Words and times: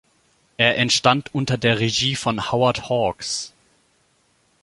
Er 0.57 0.77
entstand 0.77 1.31
unter 1.35 1.59
der 1.59 1.77
Regie 1.77 2.15
von 2.15 2.51
Howard 2.51 2.89
Hawks. 2.89 3.53